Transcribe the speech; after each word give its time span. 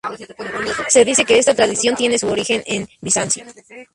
Se 0.89 1.05
dice 1.05 1.25
que 1.25 1.37
esta 1.37 1.53
tradición 1.53 1.93
tiene 1.95 2.17
su 2.17 2.27
origen 2.27 2.63
en 2.65 2.87
Bizancio. 3.01 3.45